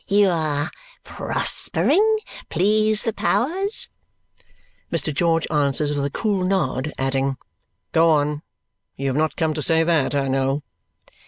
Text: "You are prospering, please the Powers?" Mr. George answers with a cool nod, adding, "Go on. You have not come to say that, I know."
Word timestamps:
"You 0.07 0.29
are 0.29 0.71
prospering, 1.03 2.17
please 2.49 3.03
the 3.03 3.13
Powers?" 3.13 3.87
Mr. 4.91 5.13
George 5.13 5.45
answers 5.51 5.93
with 5.93 6.03
a 6.03 6.09
cool 6.09 6.43
nod, 6.43 6.91
adding, 6.97 7.37
"Go 7.91 8.09
on. 8.09 8.41
You 8.95 9.09
have 9.09 9.15
not 9.15 9.35
come 9.37 9.53
to 9.53 9.61
say 9.61 9.83
that, 9.83 10.15
I 10.15 10.27
know." 10.27 10.63